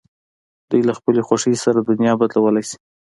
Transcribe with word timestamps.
دوی 0.69 0.81
له 0.89 0.93
خپلې 0.99 1.21
خوښې 1.27 1.55
سره 1.65 1.79
دنیا 1.81 2.13
بدلولای 2.19 2.63
شي. 2.69 2.77